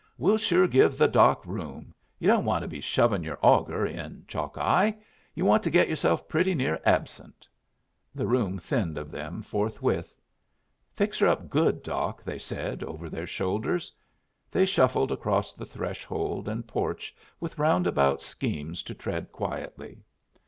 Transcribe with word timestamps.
"We'll 0.17 0.39
sure 0.39 0.65
give 0.67 0.97
the 0.97 1.07
Doc 1.07 1.45
room. 1.45 1.93
You 2.17 2.27
don't 2.27 2.43
want 2.43 2.63
to 2.63 2.67
be 2.67 2.81
shovin' 2.81 3.21
your 3.23 3.37
auger 3.43 3.85
in, 3.85 4.25
Chalkeye. 4.27 4.93
You 5.35 5.45
want 5.45 5.61
to 5.61 5.69
get 5.69 5.87
yourself 5.89 6.27
pretty 6.27 6.55
near 6.55 6.81
absent." 6.83 7.47
The 8.15 8.25
room 8.25 8.57
thinned 8.57 8.97
of 8.97 9.11
them 9.11 9.43
forthwith. 9.43 10.11
"Fix 10.95 11.19
her 11.19 11.27
up 11.27 11.51
good, 11.51 11.83
Doc," 11.83 12.23
they 12.23 12.39
said, 12.39 12.83
over 12.83 13.11
their 13.11 13.27
shoulders. 13.27 13.93
They 14.49 14.65
shuffled 14.65 15.11
across 15.11 15.53
the 15.53 15.67
threshold 15.67 16.47
and 16.49 16.65
porch 16.67 17.15
with 17.39 17.59
roundabout 17.59 18.23
schemes 18.23 18.81
to 18.81 18.95
tread 18.95 19.31
quietly. 19.31 19.99